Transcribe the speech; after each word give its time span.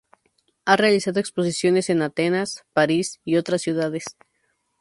Ha 0.65 0.77
realizado 0.77 1.19
exposiciones 1.19 1.91
en 1.91 2.01
Atenas, 2.01 2.65
París 2.73 3.19
y 3.23 3.35
otras 3.35 3.61
ciudades. 3.61 4.17